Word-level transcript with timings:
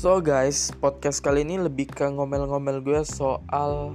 So 0.00 0.16
guys, 0.24 0.72
podcast 0.80 1.20
kali 1.20 1.44
ini 1.44 1.60
lebih 1.60 1.92
ke 1.92 2.08
ngomel-ngomel 2.08 2.80
gue 2.80 3.04
soal 3.04 3.92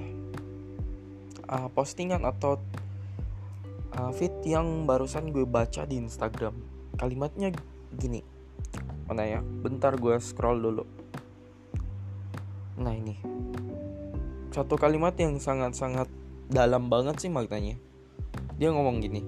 uh, 1.49 1.67
postingan 1.73 2.29
atau 2.29 2.61
uh, 3.97 4.13
feed 4.13 4.29
yang 4.45 4.85
barusan 4.85 5.33
gue 5.33 5.49
baca 5.49 5.81
di 5.89 5.97
Instagram. 5.97 6.61
Kalimatnya 7.01 7.49
gini, 7.89 8.21
mana 9.09 9.25
ya? 9.25 9.41
Bentar 9.41 9.97
gue 9.97 10.13
scroll 10.21 10.61
dulu. 10.61 10.85
Nah 12.77 12.93
ini, 12.93 13.17
satu 14.53 14.77
kalimat 14.77 15.17
yang 15.17 15.41
sangat-sangat 15.41 16.05
dalam 16.45 16.85
banget 16.85 17.17
sih 17.17 17.33
maknanya. 17.33 17.81
Dia 18.61 18.69
ngomong 18.69 19.01
gini, 19.01 19.25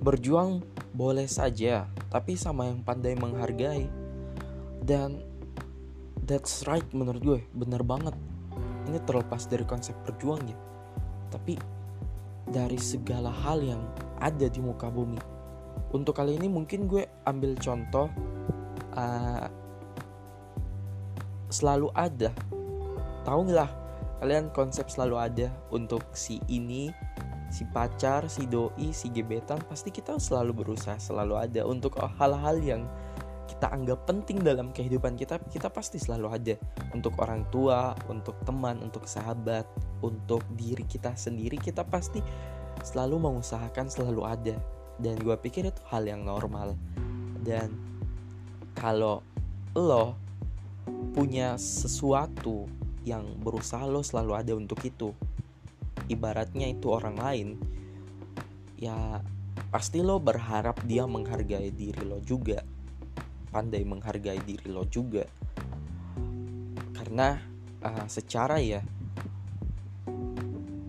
berjuang 0.00 0.64
boleh 0.96 1.28
saja, 1.28 1.84
tapi 2.08 2.32
sama 2.40 2.64
yang 2.64 2.80
pandai 2.80 3.12
menghargai. 3.12 3.92
Dan 4.80 5.27
that's 6.28 6.68
right 6.68 6.84
menurut 6.92 7.24
gue. 7.24 7.40
Bener 7.56 7.80
banget. 7.80 8.12
Ini 8.86 9.00
terlepas 9.08 9.48
dari 9.48 9.64
konsep 9.64 9.96
berjuang 10.04 10.44
ya. 10.44 10.58
Tapi 11.32 11.56
dari 12.48 12.76
segala 12.76 13.32
hal 13.32 13.64
yang 13.64 13.82
ada 14.20 14.46
di 14.46 14.60
muka 14.60 14.92
bumi. 14.92 15.18
Untuk 15.96 16.12
kali 16.20 16.36
ini 16.36 16.52
mungkin 16.52 16.84
gue 16.84 17.08
ambil 17.24 17.56
contoh 17.56 18.12
uh, 18.92 19.48
selalu 21.48 21.88
ada. 21.96 22.30
Tahu 23.24 23.40
nggak 23.48 23.56
lah 23.56 23.70
kalian 24.18 24.50
konsep 24.50 24.90
selalu 24.90 25.16
ada 25.16 25.48
untuk 25.70 26.02
si 26.10 26.42
ini 26.50 26.90
si 27.48 27.64
pacar 27.70 28.28
si 28.28 28.44
doi 28.44 28.92
si 28.92 29.08
gebetan 29.08 29.62
pasti 29.70 29.88
kita 29.88 30.20
selalu 30.20 30.52
berusaha 30.52 30.98
selalu 31.00 31.38
ada 31.38 31.64
untuk 31.64 31.96
hal-hal 31.96 32.60
yang 32.60 32.82
kita 33.48 33.72
anggap 33.72 34.04
penting 34.04 34.44
dalam 34.44 34.68
kehidupan 34.76 35.16
kita, 35.16 35.40
kita 35.48 35.72
pasti 35.72 35.96
selalu 35.96 36.28
ada 36.28 36.54
untuk 36.92 37.16
orang 37.24 37.48
tua, 37.48 37.96
untuk 38.12 38.36
teman, 38.44 38.76
untuk 38.84 39.08
sahabat, 39.08 39.64
untuk 40.04 40.44
diri 40.60 40.84
kita 40.84 41.16
sendiri. 41.16 41.56
Kita 41.56 41.82
pasti 41.82 42.20
selalu 42.84 43.16
mengusahakan 43.16 43.88
selalu 43.88 44.22
ada, 44.28 44.56
dan 45.00 45.16
gue 45.16 45.34
pikir 45.40 45.72
itu 45.72 45.82
hal 45.88 46.04
yang 46.04 46.28
normal. 46.28 46.76
Dan 47.40 47.72
kalau 48.76 49.24
lo 49.72 50.14
punya 51.16 51.56
sesuatu 51.56 52.68
yang 53.08 53.24
berusaha 53.40 53.88
lo 53.88 54.04
selalu 54.04 54.32
ada 54.36 54.52
untuk 54.52 54.84
itu, 54.84 55.16
ibaratnya 56.12 56.68
itu 56.68 56.92
orang 56.92 57.16
lain, 57.16 57.48
ya 58.76 59.24
pasti 59.72 60.04
lo 60.04 60.20
berharap 60.20 60.78
dia 60.86 61.08
menghargai 61.08 61.74
diri 61.74 62.04
lo 62.06 62.22
juga 62.22 62.62
pandai 63.48 63.82
menghargai 63.84 64.40
diri 64.44 64.68
lo 64.68 64.84
juga. 64.86 65.24
Karena 66.94 67.40
uh, 67.82 68.06
secara 68.10 68.58
ya 68.60 68.82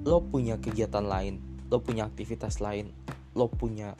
lo 0.05 0.25
punya 0.25 0.57
kegiatan 0.57 1.05
lain 1.05 1.37
lo 1.69 1.83
punya 1.83 2.09
aktivitas 2.09 2.63
lain 2.63 2.89
lo 3.37 3.45
punya 3.45 3.93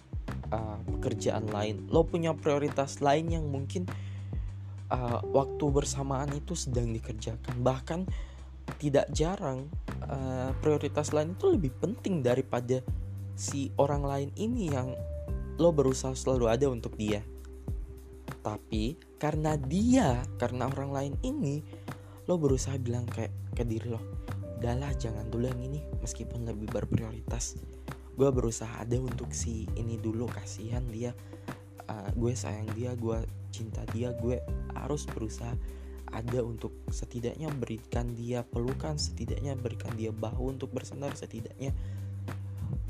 uh, 0.49 0.79
pekerjaan 0.97 1.45
lain 1.53 1.85
lo 1.93 2.01
punya 2.07 2.33
prioritas 2.33 2.97
lain 3.03 3.29
yang 3.29 3.45
mungkin 3.45 3.85
uh, 4.89 5.21
waktu 5.21 5.65
bersamaan 5.69 6.33
itu 6.33 6.57
sedang 6.57 6.89
dikerjakan. 6.89 7.61
Bahkan 7.61 7.99
tidak 8.81 9.09
jarang 9.13 9.69
uh, 10.09 10.53
prioritas 10.61 11.13
lain 11.13 11.37
itu 11.37 11.45
lebih 11.53 11.73
penting 11.77 12.21
daripada 12.25 12.81
si 13.37 13.69
orang 13.77 14.03
lain 14.03 14.29
ini 14.35 14.69
yang 14.73 14.93
lo 15.59 15.69
berusaha 15.75 16.15
selalu 16.15 16.45
ada 16.49 16.67
untuk 16.71 16.95
dia 16.95 17.21
tapi 18.39 18.95
karena 19.19 19.59
dia 19.59 20.23
karena 20.39 20.71
orang 20.71 20.91
lain 20.91 21.13
ini 21.23 21.61
lo 22.25 22.37
berusaha 22.37 22.77
bilang 22.79 23.09
kayak 23.09 23.33
ke 23.57 23.65
diri 23.65 23.89
lo 23.89 24.01
udahlah 24.59 24.91
jangan 24.99 25.23
dulu 25.31 25.47
yang 25.47 25.63
ini 25.63 25.79
meskipun 26.03 26.43
lebih 26.43 26.67
berprioritas. 26.67 27.55
Gue 28.19 28.27
berusaha 28.27 28.83
ada 28.83 28.99
untuk 28.99 29.31
si 29.31 29.63
ini 29.79 29.95
dulu 29.95 30.27
kasihan 30.27 30.83
dia. 30.91 31.15
Uh, 31.87 32.11
gue 32.11 32.35
sayang 32.35 32.67
dia 32.75 32.91
gue 32.93 33.23
cinta 33.49 33.81
dia 33.95 34.13
gue 34.13 34.37
harus 34.77 35.07
berusaha 35.09 35.55
ada 36.13 36.39
untuk 36.45 36.75
setidaknya 36.91 37.49
berikan 37.49 38.13
dia 38.13 38.45
pelukan 38.45 38.97
setidaknya 38.99 39.57
berikan 39.57 39.93
dia 39.97 40.13
bahu 40.13 40.53
untuk 40.53 40.69
bersandar 40.69 41.17
setidaknya 41.17 41.73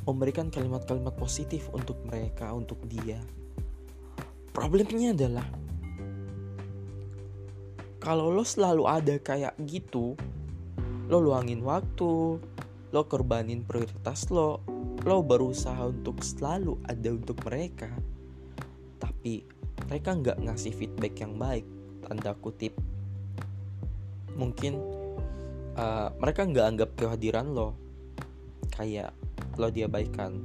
memberikan 0.03 0.51
kalimat-kalimat 0.51 1.15
positif 1.15 1.71
untuk 1.71 1.95
mereka 2.03 2.51
untuk 2.51 2.79
dia 2.91 3.23
problemnya 4.59 5.15
adalah 5.15 5.47
kalau 8.03 8.27
lo 8.27 8.43
selalu 8.43 8.83
ada 8.83 9.15
kayak 9.23 9.55
gitu 9.63 10.19
lo 11.07 11.17
luangin 11.23 11.63
waktu 11.63 12.43
lo 12.91 13.01
korbanin 13.07 13.63
prioritas 13.63 14.27
lo 14.27 14.59
lo 15.07 15.23
berusaha 15.23 15.87
untuk 15.87 16.19
selalu 16.19 16.75
ada 16.83 17.07
untuk 17.15 17.39
mereka 17.47 17.87
tapi 18.99 19.47
mereka 19.87 20.11
nggak 20.13 20.37
ngasih 20.43 20.75
feedback 20.75 21.17
yang 21.23 21.39
baik 21.39 21.65
tanda 22.03 22.35
kutip. 22.37 22.75
Mungkin 24.37 24.77
uh, 25.75 26.09
mereka 26.19 26.45
nggak 26.45 26.65
anggap 26.65 26.89
kehadiran 26.95 27.51
lo 27.51 27.75
kayak 28.71 29.11
lo 29.59 29.67
diabaikan 29.67 30.39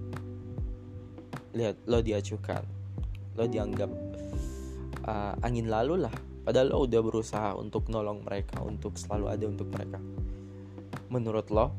lihat 1.54 1.78
lo 1.86 2.02
diacukan 2.02 2.73
lo 3.34 3.44
dianggap 3.46 3.90
uh, 5.06 5.34
angin 5.46 5.66
lalu 5.68 6.06
lah. 6.06 6.14
Padahal 6.44 6.70
lo 6.70 6.84
udah 6.84 7.00
berusaha 7.00 7.50
untuk 7.56 7.88
nolong 7.88 8.22
mereka 8.22 8.60
untuk 8.60 9.00
selalu 9.00 9.32
ada 9.32 9.44
untuk 9.48 9.68
mereka. 9.72 9.98
Menurut 11.08 11.48
lo 11.48 11.72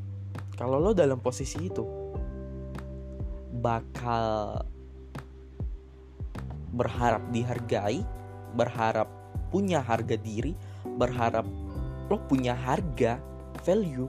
kalau 0.56 0.80
lo 0.80 0.96
dalam 0.96 1.20
posisi 1.20 1.68
itu 1.68 1.84
bakal 3.56 4.60
berharap 6.76 7.24
dihargai 7.32 8.04
berharap 8.52 9.08
punya 9.48 9.80
harga 9.80 10.16
diri 10.20 10.52
berharap 10.96 11.48
lo 12.12 12.16
punya 12.28 12.52
harga 12.52 13.18
value 13.64 14.08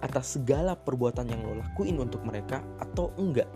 atas 0.00 0.40
segala 0.40 0.74
perbuatan 0.74 1.28
yang 1.28 1.40
lo 1.44 1.60
lakuin 1.60 2.00
untuk 2.00 2.24
mereka 2.24 2.64
atau 2.80 3.12
enggak 3.20 3.46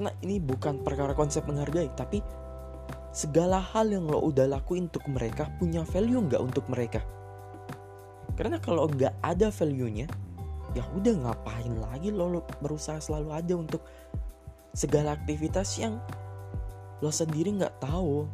karena 0.00 0.16
ini 0.24 0.40
bukan 0.40 0.80
perkara 0.80 1.12
konsep 1.12 1.44
menghargai 1.44 1.92
tapi 1.92 2.24
segala 3.12 3.60
hal 3.60 3.92
yang 3.92 4.08
lo 4.08 4.32
udah 4.32 4.48
lakuin 4.48 4.88
untuk 4.88 5.04
mereka 5.12 5.52
punya 5.60 5.84
value 5.84 6.24
nggak 6.24 6.40
untuk 6.40 6.64
mereka? 6.72 7.04
Karena 8.32 8.56
kalau 8.64 8.88
nggak 8.88 9.20
ada 9.20 9.52
value-nya 9.52 10.08
ya 10.72 10.88
udah 10.96 11.14
ngapain 11.20 11.76
lagi 11.84 12.08
lo, 12.08 12.32
lo 12.32 12.40
berusaha 12.64 12.96
selalu 12.96 13.28
ada 13.28 13.52
untuk 13.60 13.84
segala 14.72 15.12
aktivitas 15.12 15.76
yang 15.76 16.00
lo 17.04 17.12
sendiri 17.12 17.52
nggak 17.60 17.84
tahu 17.84 18.24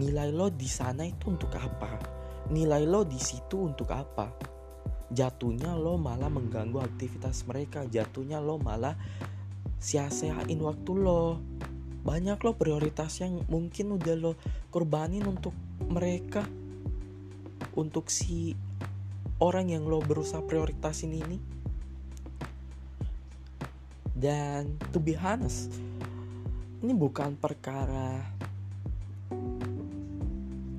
nilai 0.00 0.32
lo 0.32 0.48
di 0.48 0.64
sana 0.64 1.04
itu 1.04 1.28
untuk 1.28 1.52
apa 1.60 2.00
nilai 2.48 2.88
lo 2.88 3.04
di 3.04 3.20
situ 3.20 3.68
untuk 3.68 3.92
apa. 3.92 4.32
Jatuhnya 5.12 5.76
lo 5.76 6.00
malah 6.00 6.32
mengganggu 6.32 6.80
aktivitas 6.80 7.44
mereka 7.44 7.84
jatuhnya 7.84 8.40
lo 8.40 8.56
malah 8.56 8.96
sia-siain 9.82 10.62
waktu 10.62 10.92
lo. 10.94 11.42
Banyak 12.06 12.38
lo 12.46 12.54
prioritas 12.54 13.18
yang 13.18 13.42
mungkin 13.50 13.98
udah 13.98 14.14
lo 14.14 14.32
korbanin 14.70 15.26
untuk 15.26 15.54
mereka. 15.90 16.46
Untuk 17.74 18.06
si 18.06 18.54
orang 19.42 19.74
yang 19.74 19.90
lo 19.90 19.98
berusaha 19.98 20.46
prioritasin 20.46 21.12
ini. 21.18 21.38
Dan 24.14 24.78
to 24.94 25.02
be 25.02 25.18
honest 25.18 25.92
ini 26.82 26.98
bukan 26.98 27.38
perkara 27.38 28.18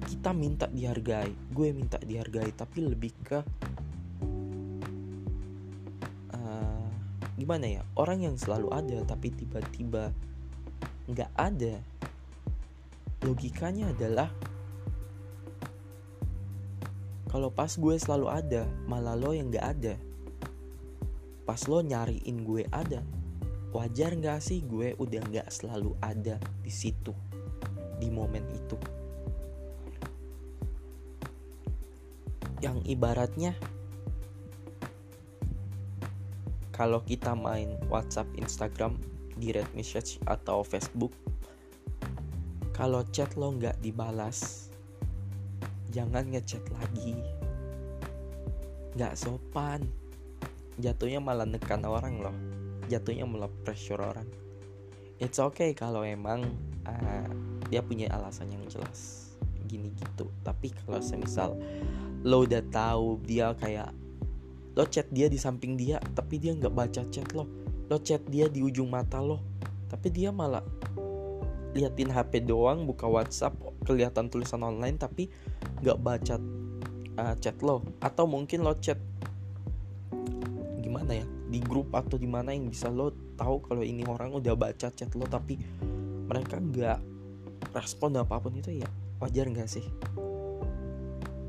kita 0.04 0.36
minta 0.36 0.68
dihargai 0.68 1.32
gue 1.48 1.68
minta 1.72 1.96
dihargai 1.96 2.52
tapi 2.52 2.84
lebih 2.84 3.12
ke 3.24 3.40
gimana 7.34 7.66
ya 7.66 7.82
orang 7.98 8.26
yang 8.30 8.36
selalu 8.38 8.70
ada 8.70 9.02
tapi 9.10 9.34
tiba-tiba 9.34 10.14
nggak 11.10 11.32
ada 11.36 11.82
logikanya 13.24 13.90
adalah 13.96 14.30
kalau 17.34 17.50
pas 17.50 17.74
gue 17.74 17.98
selalu 17.98 18.30
ada 18.30 18.62
malah 18.86 19.18
lo 19.18 19.34
yang 19.34 19.50
nggak 19.50 19.66
ada. 19.66 19.98
Pas 21.50 21.58
lo 21.66 21.82
nyariin 21.82 22.46
gue 22.46 22.70
ada 22.70 23.02
wajar 23.74 24.14
nggak 24.14 24.38
sih 24.38 24.62
gue 24.62 24.94
udah 25.02 25.22
nggak 25.34 25.50
selalu 25.50 25.98
ada 25.98 26.38
di 26.62 26.70
situ 26.70 27.10
di 27.98 28.14
momen 28.14 28.46
itu? 28.54 28.78
Yang 32.62 32.86
ibaratnya 32.86 33.58
kalau 36.74 37.06
kita 37.06 37.38
main 37.38 37.78
WhatsApp, 37.86 38.26
Instagram, 38.34 38.98
direct 39.38 39.70
message 39.78 40.18
atau 40.26 40.66
Facebook, 40.66 41.14
kalau 42.74 43.06
chat 43.14 43.30
lo 43.38 43.54
nggak 43.54 43.78
dibalas, 43.86 44.68
jangan 45.94 46.26
ngechat 46.34 46.66
lagi. 46.74 47.14
Nggak 48.98 49.14
sopan. 49.14 49.86
Jatuhnya 50.82 51.22
malah 51.22 51.46
nekan 51.46 51.86
orang 51.86 52.18
loh. 52.18 52.34
Jatuhnya 52.90 53.30
malah 53.30 53.54
pressure 53.62 54.02
orang. 54.02 54.26
It's 55.22 55.38
okay 55.38 55.78
kalau 55.78 56.02
emang 56.02 56.50
uh, 56.90 57.30
dia 57.70 57.86
punya 57.86 58.10
alasan 58.10 58.50
yang 58.50 58.66
jelas. 58.66 59.38
Gini 59.70 59.94
gitu. 59.94 60.34
Tapi 60.42 60.74
kalau 60.74 60.98
semisal 60.98 61.54
lo 62.26 62.42
udah 62.50 62.66
tahu 62.74 63.22
dia 63.22 63.54
kayak 63.54 63.94
lo 64.74 64.90
chat 64.90 65.06
dia 65.14 65.30
di 65.30 65.38
samping 65.38 65.78
dia 65.78 66.02
tapi 66.18 66.42
dia 66.42 66.54
nggak 66.58 66.74
baca 66.74 67.02
chat 67.14 67.30
lo. 67.38 67.46
Lo 67.90 68.02
chat 68.02 68.26
dia 68.26 68.50
di 68.50 68.66
ujung 68.66 68.90
mata 68.90 69.22
lo 69.22 69.42
tapi 69.94 70.10
dia 70.10 70.34
malah 70.34 70.66
liatin 71.78 72.10
HP 72.10 72.50
doang 72.50 72.90
buka 72.90 73.06
WhatsApp 73.06 73.54
kelihatan 73.86 74.30
tulisan 74.30 74.66
online 74.66 74.98
tapi 74.98 75.30
nggak 75.86 75.98
baca 76.02 76.36
uh, 77.22 77.36
chat 77.38 77.58
lo. 77.62 77.86
Atau 78.02 78.26
mungkin 78.26 78.66
lo 78.66 78.74
chat 78.82 78.98
gimana 80.82 81.22
ya 81.22 81.26
di 81.54 81.62
grup 81.62 81.94
atau 81.94 82.18
di 82.18 82.26
mana 82.26 82.50
yang 82.50 82.70
bisa 82.74 82.90
lo 82.90 83.14
tahu 83.38 83.62
kalau 83.70 83.86
ini 83.86 84.02
orang 84.10 84.34
udah 84.34 84.58
baca 84.58 84.90
chat 84.90 85.10
lo 85.14 85.30
tapi 85.30 85.62
mereka 86.26 86.58
nggak 86.58 87.00
respon 87.78 88.18
apa 88.18 88.42
pun 88.42 88.58
itu 88.58 88.74
ya 88.82 88.90
wajar 89.22 89.46
nggak 89.46 89.70
sih? 89.70 89.86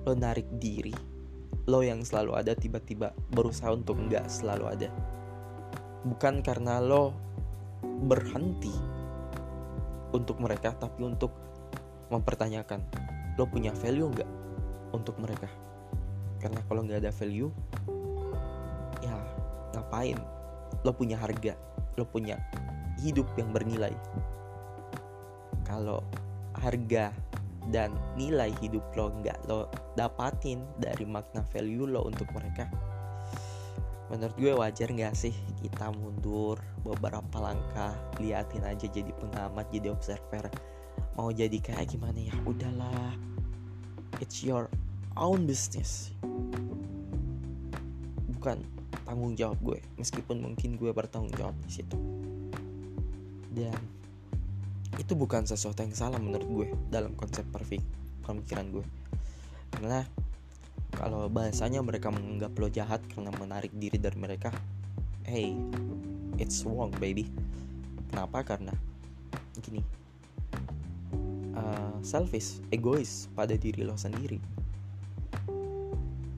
Lo 0.05 0.13
narik 0.13 0.45
diri 0.61 1.14
lo 1.65 1.81
yang 1.81 2.05
selalu 2.05 2.37
ada 2.37 2.53
tiba-tiba 2.53 3.17
berusaha 3.33 3.73
untuk 3.73 3.97
nggak 3.97 4.29
selalu 4.29 4.65
ada. 4.69 4.89
Bukan 6.05 6.45
karena 6.45 6.81
lo 6.81 7.17
berhenti 8.05 8.73
untuk 10.13 10.41
mereka 10.41 10.77
tapi 10.77 11.09
untuk 11.09 11.33
mempertanyakan 12.13 12.85
lo 13.41 13.49
punya 13.49 13.73
value 13.73 14.13
nggak 14.13 14.31
untuk 14.93 15.17
mereka? 15.17 15.49
Karena 16.39 16.61
kalau 16.69 16.85
nggak 16.85 17.01
ada 17.01 17.13
value 17.13 17.51
ya 19.01 19.17
ngapain? 19.73 20.21
Lo 20.85 20.93
punya 20.93 21.17
harga 21.17 21.57
lo 21.95 22.05
punya 22.05 22.39
hidup 23.01 23.27
yang 23.39 23.51
bernilai. 23.55 23.95
Kalau 25.65 26.03
harga 26.59 27.11
dan 27.73 27.97
nilai 28.19 28.53
hidup 28.61 28.85
lo 28.93 29.09
nggak 29.23 29.49
lo 29.49 29.71
dapatin 29.97 30.61
dari 30.77 31.09
makna 31.09 31.41
value 31.49 31.89
lo 31.89 32.05
untuk 32.05 32.29
mereka. 32.37 32.69
Menurut 34.13 34.37
gue 34.37 34.53
wajar 34.53 34.89
nggak 34.93 35.17
sih 35.17 35.33
kita 35.65 35.89
mundur 35.97 36.61
beberapa 36.85 37.41
langkah 37.41 37.97
liatin 38.21 38.63
aja 38.69 38.85
jadi 38.85 39.09
pengamat 39.17 39.65
jadi 39.73 39.89
observer. 39.89 40.53
Mau 41.17 41.33
jadi 41.33 41.57
kayak 41.57 41.97
gimana 41.97 42.21
ya? 42.21 42.35
Udahlah. 42.45 43.17
It's 44.21 44.45
your 44.45 44.69
own 45.17 45.49
business. 45.49 46.13
Bukan 48.29 48.61
tanggung 49.09 49.35
jawab 49.37 49.59
gue 49.65 49.81
meskipun 49.97 50.41
mungkin 50.45 50.77
gue 50.77 50.93
bertanggung 50.93 51.33
jawab 51.41 51.57
di 51.65 51.73
situ. 51.73 51.97
Dan 53.57 54.04
itu 54.99 55.19
bukan 55.19 55.43
sesuatu 55.43 55.83
yang 55.83 55.95
salah 55.95 56.23
menurut 56.23 56.47
gue 56.47 56.69
dalam 56.91 57.19
konsep 57.19 57.43
perfect 57.51 57.83
pemikiran 58.23 58.71
gue. 58.71 58.85
Karena 59.75 60.07
kalau 60.95 61.27
bahasanya 61.27 61.83
mereka 61.83 62.15
menganggap 62.15 62.55
lo 62.55 62.71
jahat 62.71 63.03
karena 63.11 63.35
menarik 63.35 63.75
diri 63.75 63.99
dari 63.99 64.15
mereka 64.15 64.55
hey 65.27 65.59
it's 66.39 66.63
wrong 66.63 66.95
baby. 67.03 67.27
Kenapa? 68.15 68.47
Karena 68.47 68.71
gini 69.59 69.83
uh, 71.59 71.99
selfish 72.07 72.63
egois 72.71 73.27
pada 73.35 73.59
diri 73.59 73.83
lo 73.83 73.99
sendiri. 73.99 74.39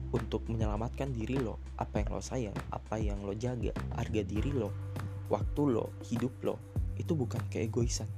Untuk 0.07 0.49
menyelamatkan 0.49 1.13
diri 1.13 1.37
lo 1.37 1.61
apa 1.77 2.01
yang 2.01 2.09
lo 2.09 2.23
sayang 2.23 2.57
apa 2.73 2.97
yang 2.97 3.21
lo 3.21 3.37
jaga 3.37 3.69
harga 3.93 4.21
diri 4.25 4.49
lo 4.49 4.73
waktu 5.29 5.61
lo 5.67 5.93
hidup 6.09 6.33
lo 6.41 6.55
itu 6.97 7.13
bukan 7.13 7.43
keegoisan 7.53 8.09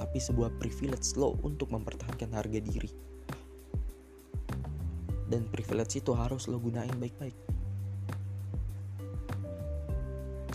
tapi 0.00 0.16
sebuah 0.16 0.56
privilege 0.56 1.12
lo 1.20 1.36
untuk 1.44 1.68
mempertahankan 1.76 2.32
harga 2.32 2.56
diri. 2.56 2.88
Dan 5.28 5.44
privilege 5.52 6.00
itu 6.00 6.16
harus 6.16 6.48
lo 6.48 6.56
gunain 6.56 6.96
baik-baik. 6.96 7.36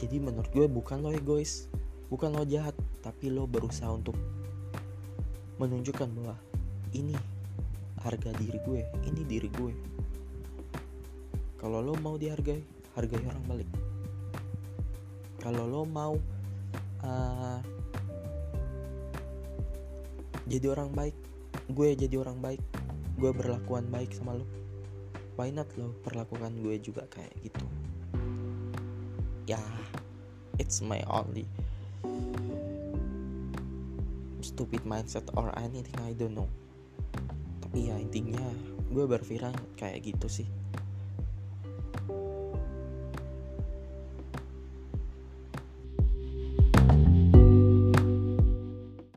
Jadi 0.02 0.18
menurut 0.18 0.50
gue 0.50 0.66
bukan 0.66 1.06
lo 1.06 1.14
egois 1.14 1.70
bukan 2.10 2.34
lo 2.36 2.44
jahat 2.44 2.76
tapi 3.00 3.32
lo 3.32 3.48
berusaha 3.48 3.88
untuk 3.90 4.18
menunjukkan 5.62 6.10
bahwa 6.12 6.36
ini 6.92 7.16
harga 8.04 8.34
diri 8.36 8.60
gue 8.66 8.82
ini 9.08 9.22
diri 9.24 9.50
gue. 9.54 9.74
Kalau 11.62 11.80
lo 11.80 11.94
mau 12.02 12.18
dihargai 12.18 12.60
hargai 12.98 13.24
orang 13.24 13.46
balik. 13.46 13.70
Kalau 15.40 15.64
lo 15.70 15.82
mau 15.88 16.18
uh, 17.06 17.60
jadi 20.46 20.72
orang 20.74 20.94
baik. 20.94 21.18
Gue 21.74 21.98
jadi 21.98 22.22
orang 22.22 22.38
baik. 22.38 22.62
Gue 23.18 23.34
berlakuan 23.34 23.90
baik 23.90 24.14
sama 24.14 24.38
lo. 24.38 24.46
Why 25.36 25.52
not 25.52 25.68
lo 25.76 25.92
perlakukan 26.06 26.62
gue 26.62 26.78
juga 26.80 27.10
kayak 27.10 27.34
gitu? 27.44 27.66
Ya 29.50 29.58
yeah, 29.58 29.70
it's 30.62 30.80
my 30.80 31.02
only 31.10 31.46
stupid 34.46 34.86
mindset 34.86 35.26
or 35.34 35.50
anything 35.58 35.98
I 36.06 36.14
don't 36.14 36.38
know. 36.38 36.50
Tapi 37.66 37.90
ya 37.90 37.98
intinya 37.98 38.42
gue 38.94 39.04
berpikiran 39.04 39.54
kayak 39.76 40.06
gitu 40.14 40.30
sih 40.30 40.48